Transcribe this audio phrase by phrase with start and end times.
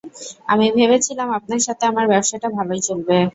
[0.47, 3.17] আমি ভেবেছিলাম আপনার সাথে আমার ব্যাবসাটা ভালোই চলবে।